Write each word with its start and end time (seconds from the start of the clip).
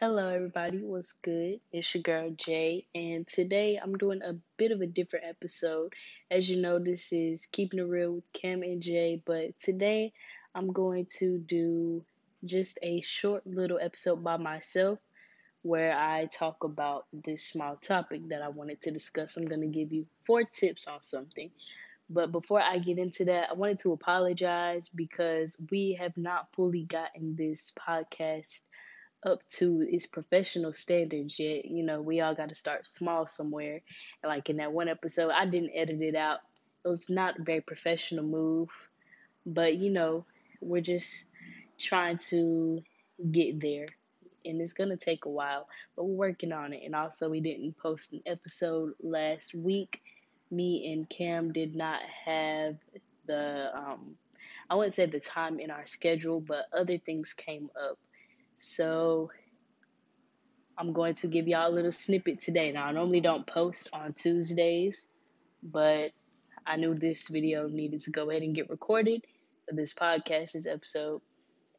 Hello, 0.00 0.28
everybody. 0.28 0.82
What's 0.82 1.12
good? 1.22 1.60
It's 1.72 1.92
your 1.94 2.02
girl 2.02 2.30
Jae, 2.30 2.86
and 2.94 3.26
today 3.26 3.78
I'm 3.82 3.98
doing 3.98 4.22
a 4.22 4.34
bit 4.56 4.70
of 4.72 4.80
a 4.80 4.86
different 4.86 5.26
episode. 5.26 5.92
As 6.30 6.48
you 6.48 6.56
know, 6.62 6.78
this 6.78 7.12
is 7.12 7.46
Keeping 7.52 7.80
It 7.80 7.82
Real 7.82 8.12
with 8.12 8.32
Cam 8.32 8.62
and 8.62 8.82
Jae, 8.82 9.20
but 9.26 9.58
today 9.58 10.12
I'm 10.54 10.72
going 10.72 11.06
to 11.18 11.38
do 11.38 12.02
just 12.46 12.78
a 12.82 13.02
short 13.02 13.46
little 13.46 13.78
episode 13.80 14.24
by 14.24 14.36
myself 14.38 14.98
where 15.62 15.92
I 15.96 16.26
talk 16.26 16.64
about 16.64 17.06
this 17.12 17.44
small 17.44 17.76
topic 17.76 18.28
that 18.28 18.42
I 18.42 18.48
wanted 18.48 18.80
to 18.82 18.90
discuss. 18.90 19.36
I'm 19.36 19.46
going 19.46 19.60
to 19.62 19.66
give 19.66 19.92
you 19.92 20.06
four 20.26 20.44
tips 20.44 20.86
on 20.86 21.02
something. 21.02 21.50
But 22.10 22.32
before 22.32 22.60
I 22.60 22.78
get 22.78 22.98
into 22.98 23.26
that, 23.26 23.50
I 23.50 23.54
wanted 23.54 23.78
to 23.80 23.92
apologize 23.92 24.88
because 24.88 25.56
we 25.70 25.94
have 26.00 26.16
not 26.16 26.48
fully 26.54 26.84
gotten 26.84 27.36
this 27.36 27.72
podcast 27.78 28.62
up 29.24 29.46
to 29.48 29.86
its 29.88 30.06
professional 30.06 30.72
standards 30.72 31.38
yet. 31.38 31.64
You 31.64 31.82
know, 31.82 32.00
we 32.00 32.20
all 32.20 32.34
got 32.34 32.48
to 32.50 32.54
start 32.54 32.86
small 32.86 33.26
somewhere. 33.26 33.80
Like 34.24 34.48
in 34.50 34.58
that 34.58 34.72
one 34.72 34.88
episode, 34.88 35.30
I 35.30 35.46
didn't 35.46 35.72
edit 35.74 36.00
it 36.00 36.14
out. 36.14 36.38
It 36.84 36.88
was 36.88 37.10
not 37.10 37.38
a 37.38 37.42
very 37.42 37.60
professional 37.60 38.24
move, 38.24 38.68
but 39.44 39.76
you 39.76 39.90
know, 39.90 40.24
we're 40.60 40.80
just 40.80 41.24
trying 41.78 42.18
to 42.30 42.82
get 43.30 43.60
there. 43.60 43.86
And 44.44 44.60
it's 44.60 44.72
going 44.72 44.90
to 44.90 44.96
take 44.96 45.24
a 45.24 45.30
while, 45.30 45.68
but 45.96 46.04
we're 46.04 46.28
working 46.28 46.52
on 46.52 46.72
it. 46.72 46.82
And 46.84 46.94
also, 46.94 47.28
we 47.28 47.40
didn't 47.40 47.76
post 47.76 48.12
an 48.12 48.22
episode 48.24 48.92
last 49.02 49.54
week. 49.54 50.00
Me 50.50 50.92
and 50.92 51.08
Cam 51.10 51.52
did 51.52 51.74
not 51.74 52.00
have 52.24 52.76
the, 53.26 53.70
um, 53.76 54.14
I 54.70 54.76
wouldn't 54.76 54.94
say 54.94 55.04
the 55.06 55.20
time 55.20 55.58
in 55.60 55.70
our 55.70 55.86
schedule, 55.86 56.40
but 56.40 56.66
other 56.72 56.96
things 56.96 57.34
came 57.34 57.68
up 57.78 57.98
so 58.58 59.30
I'm 60.76 60.92
going 60.92 61.14
to 61.16 61.26
give 61.26 61.48
y'all 61.48 61.68
a 61.68 61.74
little 61.74 61.92
snippet 61.92 62.40
today. 62.40 62.72
Now, 62.72 62.86
I 62.86 62.92
normally 62.92 63.20
don't 63.20 63.46
post 63.46 63.88
on 63.92 64.12
Tuesdays, 64.12 65.06
but 65.62 66.12
I 66.66 66.76
knew 66.76 66.94
this 66.94 67.28
video 67.28 67.66
needed 67.68 68.00
to 68.02 68.10
go 68.10 68.30
ahead 68.30 68.42
and 68.42 68.54
get 68.54 68.70
recorded. 68.70 69.24
This 69.68 69.92
podcast, 69.92 70.52
this 70.52 70.66
episode 70.66 71.20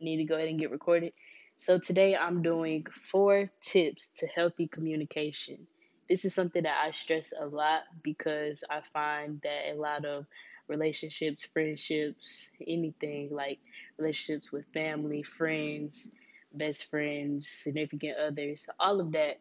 need 0.02 0.18
to 0.18 0.26
go 0.26 0.36
ahead 0.36 0.50
and 0.50 0.60
get 0.60 0.72
recorded. 0.72 1.14
So 1.60 1.78
today 1.78 2.16
I'm 2.16 2.42
doing 2.42 2.86
four 3.12 3.50
tips 3.62 4.10
to 4.18 4.28
healthy 4.28 4.68
communication. 4.68 5.68
This 6.10 6.26
is 6.26 6.34
something 6.34 6.64
that 6.64 6.82
I 6.84 6.92
stress 6.92 7.34
a 7.40 7.46
lot 7.46 7.82
because 8.04 8.64
I 8.70 8.82
find 8.94 9.42
that 9.44 9.74
a 9.74 9.76
lot 9.76 10.06
of 10.06 10.26
relationships, 10.68 11.48
friendships, 11.54 12.50
anything 12.66 13.30
like 13.32 13.60
relationships 13.98 14.52
with 14.52 14.66
family, 14.74 15.24
friends, 15.24 16.12
best 16.54 16.90
friends, 16.90 17.48
significant 17.48 18.18
others, 18.18 18.68
all 18.80 19.00
of 19.00 19.12
that, 19.14 19.40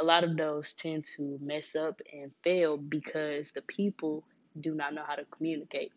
a 0.00 0.04
lot 0.04 0.24
of 0.24 0.36
those 0.36 0.74
tend 0.74 1.04
to 1.16 1.38
mess 1.40 1.74
up 1.74 2.00
and 2.12 2.30
fail 2.42 2.76
because 2.76 3.52
the 3.52 3.62
people 3.62 4.24
do 4.60 4.74
not 4.74 4.94
know 4.94 5.04
how 5.06 5.14
to 5.14 5.24
communicate. 5.24 5.92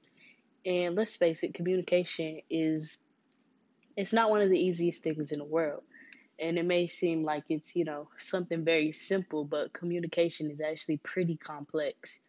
And 0.66 0.95
let's 0.95 1.16
face 1.16 1.44
it, 1.44 1.53
communication 1.53 2.41
is 2.50 2.97
it's 3.97 4.14
not 4.14 4.30
one 4.30 4.41
of 4.41 4.50
the 4.50 4.59
easiest 4.59 5.03
things 5.03 5.31
in 5.31 5.39
the 5.39 5.45
world. 5.45 5.83
And 6.39 6.58
it 6.58 6.66
may 6.66 6.88
seem 6.88 7.23
like 7.23 7.44
it's, 7.50 7.75
you 7.75 7.84
know, 7.84 8.08
something 8.17 8.63
very 8.63 8.94
simple, 8.94 9.44
but 9.44 9.73
communication 9.73 10.50
is 10.50 10.61
actually 10.61 10.97
pretty 10.97 11.36
complex. 11.36 12.22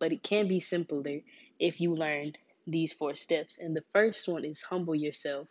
But 0.00 0.12
it 0.12 0.24
can 0.24 0.48
be 0.48 0.58
simpler 0.58 1.20
if 1.60 1.80
you 1.80 1.94
learn 1.94 2.32
these 2.66 2.92
four 2.92 3.14
steps. 3.14 3.58
And 3.58 3.76
the 3.76 3.84
first 3.92 4.26
one 4.26 4.44
is 4.44 4.60
humble 4.60 4.96
yourself. 4.96 5.46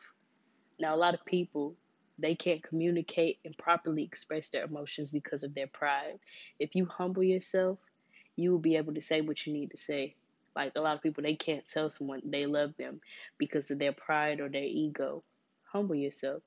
Now, 0.80 0.96
a 0.96 0.98
lot 0.98 1.14
of 1.14 1.24
people 1.26 1.78
they 2.20 2.36
can't 2.36 2.64
communicate 2.64 3.40
and 3.46 3.58
properly 3.58 4.04
express 4.04 4.50
their 4.50 4.66
emotions 4.66 5.10
because 5.10 5.44
of 5.44 5.54
their 5.56 5.68
pride. 5.68 6.20
If 6.60 6.76
you 6.76 6.86
humble 6.86 7.24
yourself, 7.24 7.80
you 8.36 8.52
will 8.52 8.60
be 8.60 8.78
able 8.78 8.94
to 8.94 9.02
say 9.02 9.22
what 9.22 9.46
you 9.46 9.54
need 9.54 9.72
to 9.72 9.78
say. 9.78 10.16
Like 10.56 10.74
a 10.76 10.82
lot 10.82 10.96
of 10.96 11.02
people, 11.04 11.24
they 11.24 11.36
can't 11.36 11.68
tell 11.68 11.90
someone 11.90 12.22
they 12.26 12.46
love 12.46 12.76
them 12.78 13.02
because 13.38 13.72
of 13.72 13.80
their 13.80 13.94
pride 13.94 14.40
or 14.40 14.50
their 14.50 14.64
ego. 14.64 15.24
Humble 15.72 15.96
yourself. 15.96 16.44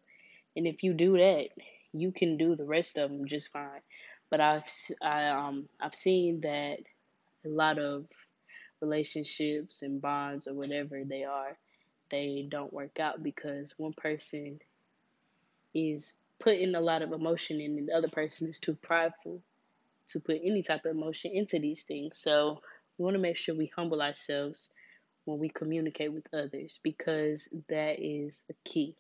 And 0.57 0.67
if 0.67 0.83
you 0.83 0.95
do 0.95 1.19
that, 1.19 1.49
you 1.93 2.13
can 2.13 2.37
do 2.37 2.55
the 2.55 2.65
rest 2.65 2.99
of 2.99 3.11
them 3.11 3.27
just 3.27 3.51
fine. 3.51 3.83
But 4.31 4.41
I've 4.41 4.65
I 5.03 5.29
um 5.29 5.69
I've 5.81 5.95
seen 5.95 6.41
that 6.43 6.79
a 7.45 7.49
lot 7.49 7.79
of 7.79 8.07
relationships 8.81 9.83
and 9.83 10.01
bonds 10.01 10.47
or 10.47 10.55
whatever 10.55 11.03
they 11.05 11.25
are, 11.25 11.57
they 12.11 12.47
don't 12.51 12.73
work 12.73 13.01
out 13.01 13.23
because 13.23 13.75
one 13.77 13.95
person 13.95 14.61
is 15.77 16.15
putting 16.41 16.75
a 16.75 16.81
lot 16.81 17.03
of 17.03 17.13
emotion 17.13 17.61
in, 17.61 17.79
and 17.79 17.89
the 17.89 17.93
other 17.95 18.09
person 18.09 18.49
is 18.49 18.59
too 18.59 18.75
prideful 18.75 19.43
to 20.09 20.21
put 20.21 20.41
any 20.43 20.63
type 20.63 20.85
of 20.85 20.93
emotion 20.93 21.33
into 21.35 21.59
these 21.59 21.83
things. 21.83 22.19
So 22.19 22.63
we 22.97 23.05
want 23.05 23.15
to 23.15 23.21
make 23.23 23.37
sure 23.37 23.55
we 23.55 23.71
humble 23.77 24.01
ourselves 24.03 24.71
when 25.25 25.39
we 25.39 25.49
communicate 25.49 26.13
with 26.13 26.27
others 26.33 26.81
because 26.83 27.49
that 27.69 27.97
is 27.99 28.45
the 28.49 28.55
key. 28.65 28.97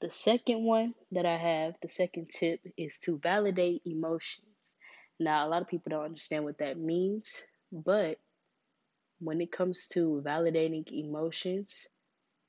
The 0.00 0.10
second 0.10 0.64
one 0.64 0.94
that 1.12 1.26
I 1.26 1.36
have, 1.36 1.74
the 1.82 1.88
second 1.88 2.30
tip, 2.30 2.60
is 2.76 2.98
to 3.00 3.18
validate 3.18 3.82
emotions. 3.84 4.76
Now, 5.18 5.46
a 5.46 5.48
lot 5.48 5.62
of 5.62 5.68
people 5.68 5.90
don't 5.90 6.04
understand 6.04 6.44
what 6.44 6.58
that 6.58 6.78
means, 6.78 7.42
but 7.70 8.18
when 9.20 9.40
it 9.40 9.52
comes 9.52 9.88
to 9.88 10.22
validating 10.24 10.90
emotions, 10.90 11.86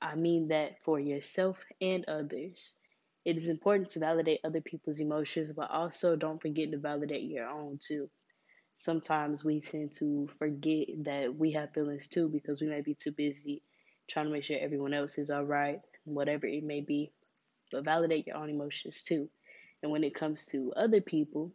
I 0.02 0.16
mean 0.16 0.48
that 0.48 0.82
for 0.84 1.00
yourself 1.00 1.58
and 1.82 2.06
others. 2.08 2.78
It 3.26 3.38
is 3.38 3.50
important 3.50 3.90
to 3.92 4.00
validate 4.00 4.42
other 4.44 4.62
people's 4.62 5.00
emotions, 5.00 5.52
but 5.52 5.72
also 5.72 6.16
don't 6.16 6.42
forget 6.42 6.72
to 6.72 6.78
validate 6.78 7.24
your 7.24 7.48
own 7.48 7.80
too. 7.80 8.10
Sometimes 8.78 9.44
we 9.44 9.62
tend 9.62 9.94
to 9.94 10.28
forget 10.40 10.88
that 11.04 11.36
we 11.36 11.52
have 11.52 11.74
feelings 11.74 12.08
too 12.08 12.30
because 12.30 12.62
we 12.62 12.68
may 12.68 12.82
be 12.82 12.96
too 12.96 13.12
busy 13.12 13.62
trying 14.08 14.26
to 14.26 14.32
make 14.32 14.44
sure 14.44 14.58
everyone 14.60 14.94
else 14.94 15.18
is 15.18 15.30
all 15.30 15.46
right, 15.46 15.82
whatever 16.06 16.48
it 16.48 16.64
may 16.64 16.82
be. 16.82 17.12
But 17.72 17.86
validate 17.86 18.28
your 18.28 18.38
own 18.38 18.50
emotions 18.50 19.04
too. 19.04 19.30
And 19.84 19.92
when 19.92 20.04
it 20.04 20.16
comes 20.16 20.46
to 20.48 20.74
other 20.76 21.02
people, 21.02 21.52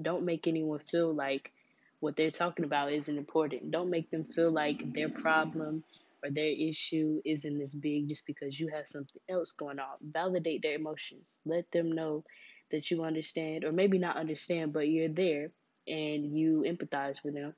don't 0.00 0.24
make 0.24 0.46
anyone 0.46 0.80
feel 0.80 1.12
like 1.14 1.52
what 2.00 2.16
they're 2.16 2.30
talking 2.30 2.64
about 2.64 2.92
isn't 2.92 3.18
important. 3.18 3.70
Don't 3.70 3.90
make 3.90 4.10
them 4.10 4.24
feel 4.24 4.50
like 4.50 4.92
their 4.94 5.08
problem 5.10 5.84
or 6.22 6.30
their 6.30 6.48
issue 6.48 7.20
isn't 7.24 7.58
this 7.58 7.74
big 7.74 8.08
just 8.08 8.26
because 8.26 8.58
you 8.58 8.68
have 8.68 8.86
something 8.86 9.20
else 9.28 9.52
going 9.52 9.78
on. 9.78 9.96
Validate 10.02 10.62
their 10.62 10.74
emotions. 10.74 11.34
Let 11.44 11.70
them 11.72 11.92
know 11.92 12.24
that 12.70 12.90
you 12.90 13.04
understand, 13.04 13.64
or 13.64 13.72
maybe 13.72 13.98
not 13.98 14.16
understand, 14.16 14.72
but 14.72 14.88
you're 14.88 15.08
there 15.08 15.50
and 15.88 16.36
you 16.36 16.64
empathize 16.66 17.22
with 17.24 17.34
them. 17.34 17.54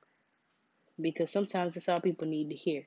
Because 0.99 1.31
sometimes 1.31 1.73
that's 1.73 1.89
all 1.89 1.99
people 1.99 2.27
need 2.27 2.49
to 2.49 2.55
hear. 2.55 2.83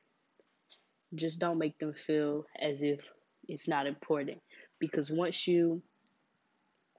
Just 1.15 1.39
don't 1.39 1.59
make 1.59 1.79
them 1.79 1.95
feel 1.95 2.47
as 2.61 2.83
if 2.83 3.09
it's 3.49 3.69
not 3.69 3.87
important. 3.87 4.41
Because 4.79 5.11
once 5.11 5.47
you 5.47 5.83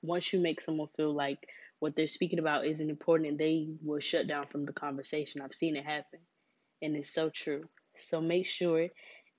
once 0.02 0.32
you 0.32 0.40
make 0.40 0.62
someone 0.62 0.88
feel 0.96 1.14
like 1.14 1.48
what 1.80 1.96
they're 1.96 2.08
speaking 2.08 2.40
about 2.40 2.66
isn't 2.66 2.90
important, 2.90 3.38
they 3.38 3.68
will 3.84 4.00
shut 4.00 4.28
down 4.28 4.48
from 4.48 4.66
the 4.66 4.74
conversation. 4.74 5.42
I've 5.42 5.54
seen 5.54 5.76
it 5.76 5.86
happen. 5.86 6.20
And 6.82 6.96
it's 6.96 7.14
so 7.14 7.30
true. 7.30 7.64
So 8.00 8.22
make 8.22 8.48
sure 8.48 8.90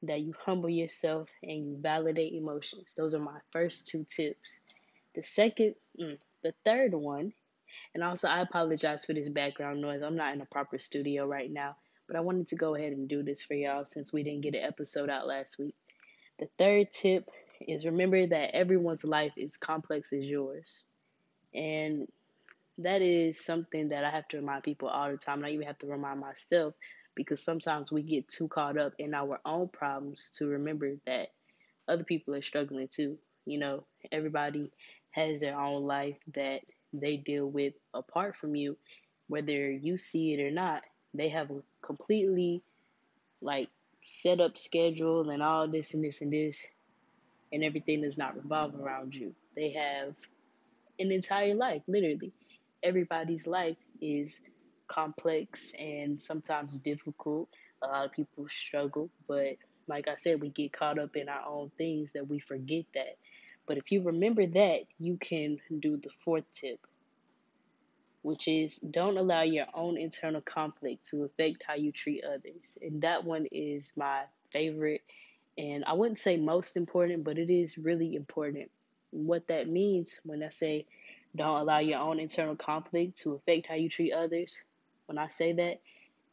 that 0.03 0.21
you 0.21 0.33
humble 0.45 0.69
yourself 0.69 1.29
and 1.43 1.67
you 1.67 1.77
validate 1.81 2.33
emotions. 2.35 2.95
Those 2.97 3.15
are 3.15 3.21
my 3.21 3.39
first 3.53 3.87
two 3.89 4.05
tips. 4.05 4.61
The 5.15 5.23
second, 5.23 5.75
mm, 6.01 6.19
the 6.43 6.53
third 6.65 6.95
one, 6.95 7.33
and 7.95 8.05
also 8.05 8.29
I 8.29 8.41
apologize 8.41 9.05
for 9.05 9.13
this 9.13 9.29
background 9.29 9.81
noise. 9.81 10.03
I'm 10.03 10.17
not 10.17 10.35
in 10.35 10.41
a 10.41 10.47
proper 10.47 10.79
studio 10.79 11.27
right 11.27 11.51
now, 11.51 11.77
but 12.07 12.17
I 12.17 12.21
wanted 12.21 12.49
to 12.49 12.57
go 12.57 12.75
ahead 12.75 12.93
and 12.93 13.09
do 13.09 13.23
this 13.23 13.43
for 13.43 13.55
y'all 13.55 13.85
since 13.85 14.13
we 14.13 14.23
didn't 14.23 14.43
get 14.43 14.55
an 14.55 14.63
episode 14.63 15.11
out 15.11 15.27
last 15.27 15.59
week. 15.59 15.75
The 16.39 16.49
third 16.59 16.93
tip 16.93 17.29
is 17.61 17.85
remember 17.85 18.27
that 18.27 18.55
everyone's 18.55 19.05
life 19.05 19.33
is 19.37 19.57
complex 19.57 20.13
as 20.13 20.25
yours. 20.25 20.85
And 21.55 22.07
that 22.79 23.03
is 23.03 23.45
something 23.45 23.89
that 23.89 24.05
I 24.05 24.11
have 24.11 24.29
to 24.29 24.37
remind 24.39 24.63
people 24.63 24.89
all 24.89 25.11
the 25.11 25.17
time. 25.17 25.39
And 25.39 25.47
I 25.47 25.51
even 25.51 25.67
have 25.67 25.79
to 25.79 25.87
remind 25.87 26.21
myself 26.21 26.75
because 27.19 27.43
sometimes 27.43 27.91
we 27.91 28.01
get 28.01 28.29
too 28.29 28.47
caught 28.47 28.79
up 28.79 28.93
in 29.01 29.13
our 29.13 29.41
own 29.45 29.69
problems 29.69 30.31
to 30.39 30.47
remember 30.47 30.95
that 31.05 31.31
other 31.89 32.05
people 32.05 32.33
are 32.37 32.43
struggling 32.43 32.87
too. 32.89 33.19
You 33.45 33.59
know, 33.59 33.85
everybody 34.13 34.71
has 35.11 35.41
their 35.41 35.59
own 35.59 35.83
life 35.83 36.17
that 36.35 36.61
they 36.93 37.17
deal 37.17 37.51
with 37.51 37.75
apart 37.93 38.37
from 38.37 38.55
you, 38.55 38.77
whether 39.27 39.69
you 39.69 39.99
see 39.99 40.33
it 40.33 40.41
or 40.41 40.53
not. 40.53 40.83
They 41.13 41.29
have 41.31 41.51
a 41.51 41.61
completely 41.83 42.63
like 43.41 43.69
set 44.05 44.41
up 44.41 44.57
schedule 44.57 45.31
and 45.31 45.43
all 45.43 45.67
this 45.67 45.95
and 45.95 46.05
this 46.05 46.23
and 46.23 46.33
this, 46.33 46.65
and 47.53 47.65
everything 47.65 48.03
does 48.03 48.17
not 48.17 48.37
revolve 48.37 48.79
around 48.81 49.13
you. 49.17 49.35
They 49.57 49.73
have 49.73 50.15
an 51.01 51.11
entire 51.11 51.55
life, 51.55 51.83
literally. 51.89 52.33
Everybody's 52.81 53.49
life 53.49 53.77
is 54.01 54.41
complex 54.89 55.73
and 55.79 56.21
sometimes 56.21 56.79
difficult. 56.81 57.49
A 57.83 57.87
lot 57.87 58.07
of 58.07 58.13
people 58.13 58.47
struggle, 58.51 59.11
but 59.29 59.57
like 59.89 60.09
I 60.09 60.17
said, 60.17 60.41
we 60.41 60.51
get 60.51 60.73
caught 60.73 60.99
up 60.99 61.17
in 61.17 61.29
our 61.29 61.47
own 61.47 61.71
things 61.79 62.13
that 62.15 62.29
we 62.29 62.41
forget 62.41 62.85
that 62.95 63.17
But 63.67 63.79
if 63.79 63.93
you 63.93 64.03
remember 64.03 64.47
that, 64.47 64.81
you 64.99 65.19
can 65.19 65.59
do 65.81 65.99
the 65.99 66.11
fourth 66.25 66.47
tip, 66.55 66.81
which 68.23 68.49
is 68.49 68.79
don't 68.79 69.17
allow 69.17 69.43
your 69.43 69.67
own 69.75 69.97
internal 69.97 70.41
conflict 70.41 71.07
to 71.11 71.25
affect 71.25 71.63
how 71.67 71.75
you 71.75 71.93
treat 71.93 72.25
others. 72.25 72.77
And 72.83 73.03
that 73.03 73.25
one 73.25 73.47
is 73.53 73.93
my 73.97 74.25
favorite. 74.53 75.03
And 75.59 75.85
I 75.85 75.95
wouldn't 75.95 76.19
say 76.19 76.37
most 76.37 76.77
important, 76.77 77.25
but 77.25 77.39
it 77.39 77.51
is 77.51 77.79
really 77.79 78.15
important. 78.15 78.71
What 79.11 79.49
that 79.49 79.69
means 79.69 80.21
when 80.25 80.43
I 80.43 80.51
say 80.51 80.87
don't 81.37 81.61
allow 81.61 81.79
your 81.79 82.01
own 82.01 82.19
internal 82.21 82.57
conflict 82.57 83.19
to 83.19 83.35
affect 83.35 83.67
how 83.69 83.75
you 83.75 83.89
treat 83.89 84.13
others, 84.13 84.59
when 85.09 85.19
I 85.19 85.29
say 85.29 85.53
that, 85.55 85.81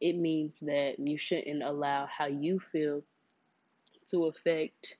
it 0.00 0.16
means 0.16 0.60
that 0.60 0.98
you 0.98 1.16
shouldn't 1.16 1.62
allow 1.62 2.06
how 2.06 2.26
you 2.26 2.60
feel 2.60 3.02
to 4.10 4.26
affect 4.26 4.96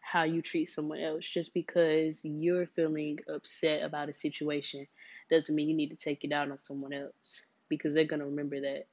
how 0.00 0.24
you 0.24 0.42
treat 0.42 0.68
someone 0.68 0.98
else. 0.98 1.24
Just 1.24 1.54
because 1.54 2.24
you're 2.24 2.66
feeling 2.66 3.20
upset 3.32 3.82
about 3.82 4.08
a 4.08 4.14
situation 4.14 4.88
doesn't 5.30 5.54
mean 5.54 5.68
you 5.68 5.76
need 5.76 5.90
to 5.90 5.96
take 5.96 6.24
it 6.24 6.32
out 6.32 6.50
on 6.50 6.58
someone 6.58 6.92
else 6.92 7.42
because 7.68 7.94
they're 7.94 8.04
going 8.04 8.20
to 8.20 8.26
remember 8.26 8.60
that. 8.60 8.86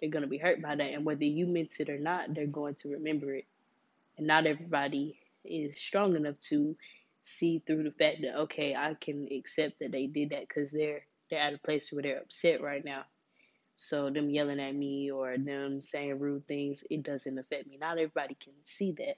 They're 0.00 0.10
going 0.10 0.22
to 0.22 0.30
be 0.30 0.38
hurt 0.38 0.62
by 0.62 0.76
that. 0.76 0.92
And 0.92 1.04
whether 1.04 1.24
you 1.24 1.46
meant 1.46 1.80
it 1.80 1.90
or 1.90 1.98
not, 1.98 2.32
they're 2.32 2.46
going 2.46 2.76
to 2.76 2.90
remember 2.90 3.34
it. 3.34 3.46
And 4.16 4.28
not 4.28 4.46
everybody 4.46 5.18
is 5.44 5.76
strong 5.76 6.14
enough 6.14 6.38
to 6.50 6.76
see 7.24 7.62
through 7.66 7.82
the 7.82 7.90
fact 7.90 8.18
that, 8.22 8.42
okay, 8.42 8.76
I 8.76 8.94
can 9.00 9.28
accept 9.36 9.80
that 9.80 9.90
they 9.90 10.06
did 10.06 10.30
that 10.30 10.46
because 10.46 10.70
they're, 10.70 11.02
they're 11.28 11.40
at 11.40 11.54
a 11.54 11.58
place 11.58 11.90
where 11.90 12.02
they're 12.02 12.20
upset 12.20 12.62
right 12.62 12.84
now. 12.84 13.04
So 13.76 14.10
them 14.10 14.30
yelling 14.30 14.60
at 14.60 14.74
me 14.74 15.10
or 15.10 15.36
them 15.38 15.80
saying 15.80 16.18
rude 16.18 16.46
things, 16.46 16.84
it 16.90 17.02
doesn't 17.02 17.38
affect 17.38 17.66
me. 17.66 17.78
Not 17.80 17.98
everybody 17.98 18.36
can 18.42 18.52
see 18.62 18.92
that. 18.92 19.16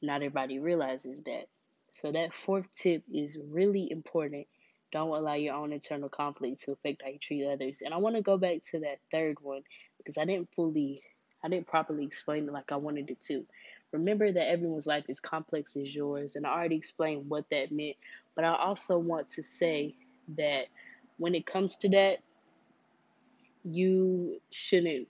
Not 0.00 0.16
everybody 0.16 0.58
realizes 0.58 1.22
that. 1.24 1.46
So 1.94 2.10
that 2.12 2.34
fourth 2.34 2.66
tip 2.74 3.04
is 3.12 3.38
really 3.50 3.90
important. 3.90 4.46
Don't 4.92 5.08
allow 5.08 5.34
your 5.34 5.54
own 5.54 5.72
internal 5.72 6.08
conflict 6.08 6.62
to 6.64 6.72
affect 6.72 7.02
how 7.02 7.10
you 7.10 7.18
treat 7.18 7.46
others. 7.46 7.82
And 7.82 7.94
I 7.94 7.98
want 7.98 8.16
to 8.16 8.22
go 8.22 8.36
back 8.36 8.62
to 8.70 8.80
that 8.80 8.98
third 9.10 9.36
one 9.40 9.62
because 9.98 10.18
I 10.18 10.24
didn't 10.24 10.52
fully, 10.54 11.02
I 11.44 11.48
didn't 11.48 11.66
properly 11.66 12.04
explain 12.04 12.48
it 12.48 12.52
like 12.52 12.72
I 12.72 12.76
wanted 12.76 13.10
it 13.10 13.20
to. 13.22 13.46
Remember 13.92 14.32
that 14.32 14.50
everyone's 14.50 14.86
life 14.86 15.04
is 15.08 15.20
complex 15.20 15.76
as 15.76 15.94
yours, 15.94 16.34
and 16.34 16.46
I 16.46 16.50
already 16.50 16.76
explained 16.76 17.28
what 17.28 17.48
that 17.50 17.70
meant. 17.70 17.96
But 18.34 18.44
I 18.44 18.56
also 18.56 18.98
want 18.98 19.28
to 19.30 19.42
say 19.42 19.94
that 20.36 20.66
when 21.18 21.34
it 21.34 21.44
comes 21.44 21.76
to 21.78 21.90
that, 21.90 22.18
you 23.64 24.40
shouldn't 24.50 25.08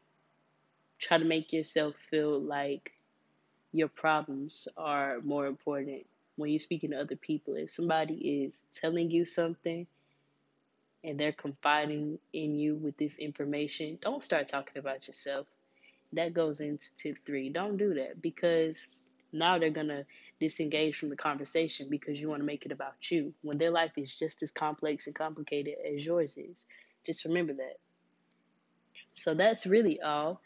try 0.99 1.19
to 1.19 1.25
make 1.25 1.53
yourself 1.53 1.95
feel 2.11 2.41
like 2.41 2.93
your 3.73 3.89
problems 3.89 4.69
are 4.77 5.21
more 5.23 5.47
important 5.47 6.07
when 6.37 6.51
you're 6.51 6.61
speaking 6.61 6.91
to 6.91 7.01
other 7.01 7.17
people. 7.17 7.55
If 7.55 7.71
somebody 7.71 8.45
is 8.45 8.63
telling 8.75 9.11
you 9.11 9.25
something 9.25 9.87
and 11.05 11.19
they're 11.19 11.33
confiding 11.33 12.19
in 12.33 12.59
you 12.59 12.77
with 12.77 12.97
this 12.99 13.19
information, 13.19 13.99
don't 14.03 14.23
start 14.23 14.49
talking 14.49 14.79
about 14.79 15.09
yourself. 15.09 15.47
That 16.13 16.35
goes 16.35 16.61
into 16.61 16.95
tip 16.97 17.17
three. 17.25 17.49
Don't 17.49 17.79
do 17.79 17.95
that 17.95 18.21
because 18.21 18.87
now 19.33 19.59
they're 19.59 19.71
going 19.71 19.89
to 19.89 20.05
disengage 20.41 20.99
from 20.99 21.09
the 21.09 21.17
conversation 21.17 21.89
because 21.89 22.21
you 22.21 22.29
want 22.29 22.41
to 22.41 22.47
make 22.47 22.67
it 22.67 22.73
about 22.73 23.11
you 23.11 23.33
when 23.43 23.57
their 23.57 23.71
life 23.71 23.93
is 23.97 24.15
just 24.15 24.43
as 24.43 24.53
complex 24.53 25.07
and 25.07 25.17
complicated 25.17 25.75
as 25.97 26.05
yours 26.05 26.37
is. 26.37 26.67
Just 27.07 27.25
remember 27.25 27.55
that. 27.55 27.79
So 29.15 29.35
that's 29.35 29.67
really 29.67 30.01
all. 30.01 30.41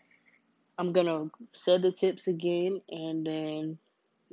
I'm 0.78 0.92
gonna 0.92 1.30
say 1.52 1.78
the 1.78 1.92
tips 1.92 2.26
again, 2.26 2.82
and 2.88 3.26
then 3.26 3.78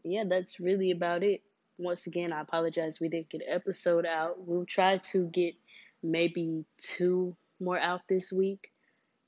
yeah, 0.04 0.24
that's 0.28 0.60
really 0.60 0.92
about 0.92 1.24
it. 1.24 1.42
Once 1.78 2.08
again, 2.08 2.34
I 2.34 2.42
apologize 2.42 3.00
we 3.00 3.10
didn't 3.10 3.30
get 3.30 3.42
an 3.42 3.48
episode 3.50 4.06
out. 4.06 4.36
We'll 4.40 4.66
try 4.66 4.98
to 4.98 5.28
get 5.28 5.56
maybe 6.02 6.66
two 6.78 7.36
more 7.60 7.80
out 7.80 8.02
this 8.10 8.32
week. 8.32 8.72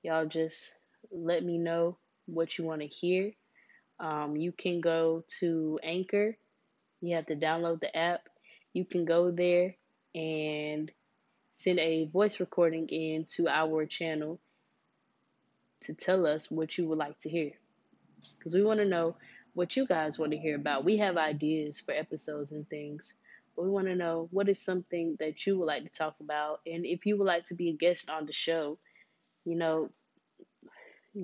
Y'all 0.03 0.25
just 0.25 0.71
let 1.11 1.43
me 1.43 1.57
know 1.57 1.97
what 2.25 2.57
you 2.57 2.65
want 2.65 2.81
to 2.81 2.87
hear. 2.87 3.31
Um, 3.99 4.35
you 4.35 4.51
can 4.51 4.81
go 4.81 5.23
to 5.39 5.79
Anchor. 5.81 6.37
You 7.01 7.15
have 7.15 7.27
to 7.27 7.35
download 7.35 7.79
the 7.79 7.95
app. 7.95 8.27
You 8.73 8.83
can 8.83 9.05
go 9.05 9.31
there 9.31 9.75
and 10.13 10.91
send 11.53 11.79
a 11.79 12.05
voice 12.05 12.39
recording 12.39 12.89
in 12.89 13.25
to 13.35 13.47
our 13.47 13.85
channel 13.85 14.39
to 15.81 15.93
tell 15.93 16.25
us 16.25 16.49
what 16.49 16.77
you 16.77 16.87
would 16.87 16.97
like 16.97 17.19
to 17.19 17.29
hear. 17.29 17.51
Because 18.37 18.53
we 18.53 18.63
want 18.63 18.79
to 18.79 18.85
know 18.85 19.15
what 19.53 19.75
you 19.75 19.87
guys 19.87 20.19
want 20.19 20.31
to 20.31 20.37
hear 20.37 20.55
about. 20.55 20.85
We 20.85 20.97
have 20.97 21.17
ideas 21.17 21.79
for 21.79 21.93
episodes 21.93 22.51
and 22.51 22.67
things, 22.69 23.13
but 23.55 23.63
we 23.63 23.71
want 23.71 23.87
to 23.87 23.95
know 23.95 24.27
what 24.31 24.49
is 24.49 24.61
something 24.61 25.15
that 25.19 25.45
you 25.45 25.57
would 25.57 25.65
like 25.65 25.83
to 25.83 25.89
talk 25.89 26.15
about. 26.19 26.59
And 26.65 26.85
if 26.85 27.05
you 27.05 27.17
would 27.17 27.27
like 27.27 27.45
to 27.45 27.55
be 27.55 27.69
a 27.69 27.73
guest 27.73 28.09
on 28.09 28.25
the 28.25 28.33
show, 28.33 28.77
you 29.45 29.55
know, 29.55 29.89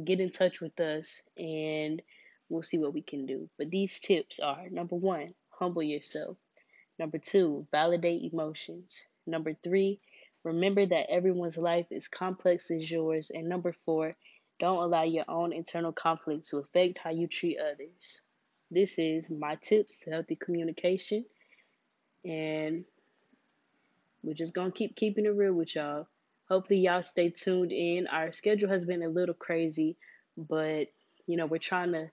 get 0.06 0.20
in 0.20 0.30
touch 0.30 0.62
with 0.62 0.80
us 0.80 1.22
and 1.38 2.02
we'll 2.50 2.64
see 2.64 2.78
what 2.78 2.94
we 2.94 3.02
can 3.02 3.26
do. 3.26 3.50
But 3.58 3.70
these 3.70 4.00
tips 4.00 4.40
are 4.40 4.70
number 4.70 4.96
one, 4.96 5.34
humble 5.50 5.84
yourself. 5.84 6.38
Number 6.98 7.18
two, 7.18 7.68
validate 7.72 8.32
emotions. 8.32 9.04
Number 9.28 9.54
three, 9.54 10.00
remember 10.44 10.86
that 10.86 11.10
everyone's 11.10 11.58
life 11.58 11.88
is 11.92 12.08
complex 12.08 12.72
as 12.72 12.90
yours. 12.90 13.32
And 13.34 13.50
number 13.50 13.76
four, 13.86 14.16
don't 14.62 14.84
allow 14.84 15.02
your 15.02 15.26
own 15.28 15.52
internal 15.52 15.92
conflict 15.92 16.48
to 16.48 16.58
affect 16.58 17.00
how 17.00 17.10
you 17.10 17.28
treat 17.28 17.58
others. 17.60 18.22
This 18.70 19.00
is 19.00 19.30
my 19.32 19.56
tips 19.56 20.02
to 20.02 20.12
healthy 20.12 20.36
communication. 20.36 21.26
And 22.24 22.86
we're 24.22 24.36
just 24.36 24.54
going 24.54 24.72
to 24.72 24.78
keep 24.78 24.96
keeping 24.96 25.26
it 25.26 25.30
real 25.30 25.54
with 25.54 25.76
y'all. 25.76 26.08
Hopefully, 26.48 26.80
y'all 26.80 27.02
stay 27.02 27.32
tuned 27.32 27.72
in. 27.72 28.06
Our 28.06 28.32
schedule 28.32 28.70
has 28.70 28.86
been 28.86 29.02
a 29.02 29.10
little 29.10 29.34
crazy, 29.34 29.98
but 30.38 30.90
you 31.26 31.38
know, 31.38 31.48
we're 31.48 31.58
trying 31.58 31.94
to 31.94 32.12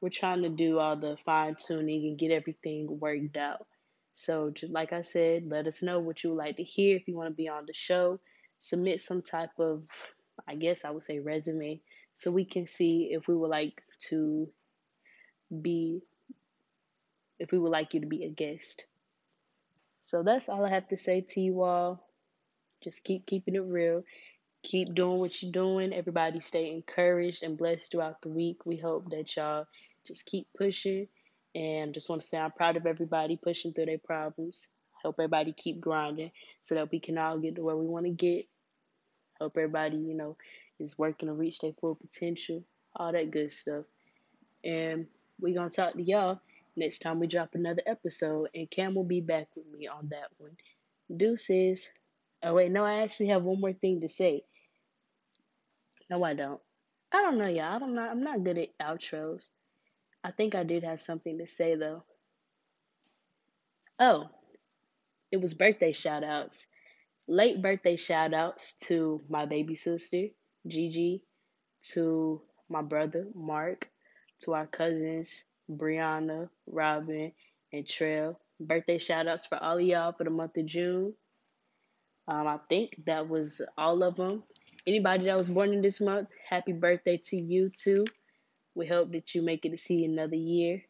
we're 0.00 0.08
trying 0.08 0.42
to 0.42 0.48
do 0.48 0.80
all 0.80 0.96
the 0.96 1.16
fine 1.24 1.54
tuning 1.64 2.08
and 2.08 2.18
get 2.18 2.32
everything 2.32 2.98
worked 2.98 3.36
out. 3.36 3.66
So, 4.14 4.50
just 4.50 4.72
like 4.72 4.92
I 4.92 5.02
said, 5.02 5.44
let 5.46 5.68
us 5.68 5.80
know 5.80 6.00
what 6.00 6.24
you 6.24 6.30
would 6.30 6.38
like 6.38 6.56
to 6.56 6.64
hear 6.64 6.96
if 6.96 7.06
you 7.06 7.16
want 7.16 7.28
to 7.28 7.34
be 7.34 7.48
on 7.48 7.66
the 7.66 7.74
show. 7.74 8.18
Submit 8.58 9.00
some 9.00 9.22
type 9.22 9.50
of 9.58 9.84
I 10.48 10.54
guess 10.54 10.84
I 10.84 10.90
would 10.90 11.02
say 11.02 11.18
resume, 11.18 11.80
so 12.16 12.30
we 12.30 12.44
can 12.44 12.66
see 12.66 13.10
if 13.12 13.26
we 13.28 13.34
would 13.34 13.50
like 13.50 13.82
to 14.08 14.48
be, 15.62 16.02
if 17.38 17.50
we 17.52 17.58
would 17.58 17.72
like 17.72 17.94
you 17.94 18.00
to 18.00 18.06
be 18.06 18.24
a 18.24 18.28
guest. 18.28 18.84
So 20.06 20.22
that's 20.22 20.48
all 20.48 20.64
I 20.64 20.70
have 20.70 20.88
to 20.88 20.96
say 20.96 21.20
to 21.20 21.40
you 21.40 21.62
all. 21.62 22.06
Just 22.82 23.02
keep 23.02 23.26
keeping 23.26 23.56
it 23.56 23.64
real. 23.64 24.04
Keep 24.62 24.94
doing 24.94 25.18
what 25.18 25.42
you're 25.42 25.52
doing. 25.52 25.92
Everybody 25.92 26.40
stay 26.40 26.70
encouraged 26.70 27.42
and 27.42 27.58
blessed 27.58 27.90
throughout 27.90 28.22
the 28.22 28.28
week. 28.28 28.64
We 28.64 28.76
hope 28.76 29.10
that 29.10 29.34
y'all 29.36 29.66
just 30.06 30.24
keep 30.26 30.46
pushing. 30.56 31.08
And 31.54 31.94
just 31.94 32.08
want 32.08 32.20
to 32.22 32.28
say 32.28 32.38
I'm 32.38 32.52
proud 32.52 32.76
of 32.76 32.86
everybody 32.86 33.38
pushing 33.42 33.72
through 33.72 33.86
their 33.86 33.98
problems. 33.98 34.68
Hope 35.02 35.16
everybody 35.18 35.52
keep 35.52 35.80
grinding 35.80 36.30
so 36.60 36.74
that 36.74 36.90
we 36.90 37.00
can 37.00 37.16
all 37.16 37.38
get 37.38 37.56
to 37.56 37.62
where 37.62 37.76
we 37.76 37.86
want 37.86 38.06
to 38.06 38.10
get 38.10 38.46
Hope 39.40 39.56
everybody, 39.56 39.96
you 39.98 40.14
know, 40.14 40.36
is 40.78 40.98
working 40.98 41.28
to 41.28 41.34
reach 41.34 41.58
their 41.58 41.72
full 41.80 41.94
potential, 41.94 42.64
all 42.94 43.12
that 43.12 43.30
good 43.30 43.52
stuff. 43.52 43.84
And 44.64 45.06
we're 45.40 45.54
going 45.54 45.70
to 45.70 45.76
talk 45.76 45.94
to 45.94 46.02
y'all 46.02 46.40
next 46.76 47.00
time 47.00 47.20
we 47.20 47.26
drop 47.26 47.54
another 47.54 47.82
episode. 47.86 48.48
And 48.54 48.70
Cam 48.70 48.94
will 48.94 49.04
be 49.04 49.20
back 49.20 49.48
with 49.54 49.66
me 49.66 49.88
on 49.88 50.08
that 50.10 50.28
one. 50.38 50.56
Deuces. 51.14 51.90
Oh, 52.42 52.54
wait, 52.54 52.70
no, 52.70 52.84
I 52.84 53.02
actually 53.02 53.28
have 53.28 53.42
one 53.42 53.60
more 53.60 53.72
thing 53.72 54.00
to 54.00 54.08
say. 54.08 54.44
No, 56.08 56.22
I 56.22 56.34
don't. 56.34 56.60
I 57.12 57.22
don't 57.22 57.38
know, 57.38 57.48
y'all. 57.48 57.82
I'm 57.82 57.94
not, 57.94 58.10
I'm 58.10 58.22
not 58.22 58.44
good 58.44 58.58
at 58.58 58.78
outros. 58.78 59.48
I 60.24 60.30
think 60.30 60.54
I 60.54 60.64
did 60.64 60.84
have 60.84 61.00
something 61.00 61.38
to 61.38 61.48
say, 61.48 61.74
though. 61.74 62.04
Oh, 63.98 64.28
it 65.32 65.40
was 65.40 65.54
birthday 65.54 65.92
shout 65.92 66.22
outs 66.22 66.66
late 67.28 67.62
birthday 67.62 67.96
shout 67.96 68.34
outs 68.34 68.74
to 68.84 69.22
my 69.28 69.46
baby 69.46 69.76
sister, 69.76 70.26
Gigi, 70.66 71.22
to 71.92 72.42
my 72.68 72.82
brother, 72.82 73.26
Mark, 73.34 73.88
to 74.42 74.54
our 74.54 74.66
cousins, 74.66 75.44
Brianna, 75.70 76.48
Robin, 76.66 77.32
and 77.72 77.88
Trail. 77.88 78.40
Birthday 78.60 78.98
shout 78.98 79.26
outs 79.28 79.46
for 79.46 79.62
all 79.62 79.78
of 79.78 79.84
y'all 79.84 80.12
for 80.12 80.24
the 80.24 80.30
month 80.30 80.56
of 80.56 80.66
June. 80.66 81.14
Um, 82.28 82.46
I 82.46 82.58
think 82.68 83.02
that 83.06 83.28
was 83.28 83.60
all 83.76 84.02
of 84.02 84.16
them. 84.16 84.42
Anybody 84.86 85.26
that 85.26 85.36
was 85.36 85.48
born 85.48 85.72
in 85.72 85.82
this 85.82 86.00
month, 86.00 86.28
happy 86.48 86.72
birthday 86.72 87.18
to 87.26 87.36
you 87.36 87.70
too. 87.70 88.04
We 88.74 88.86
hope 88.86 89.12
that 89.12 89.34
you 89.34 89.42
make 89.42 89.64
it 89.64 89.70
to 89.70 89.78
see 89.78 90.04
another 90.04 90.36
year. 90.36 90.82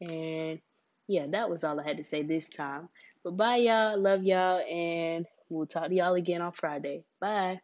And 0.00 0.60
yeah, 1.08 1.26
that 1.30 1.50
was 1.50 1.64
all 1.64 1.80
I 1.80 1.84
had 1.86 1.98
to 1.98 2.04
say 2.04 2.22
this 2.22 2.48
time. 2.48 2.88
But 3.24 3.36
bye, 3.36 3.56
y'all. 3.56 3.98
Love 4.00 4.22
y'all. 4.24 4.60
And 4.60 5.26
We'll 5.52 5.66
talk 5.68 5.88
to 5.90 5.94
y'all 5.96 6.14
again 6.14 6.42
on 6.42 6.52
Friday. 6.52 7.04
Bye. 7.20 7.62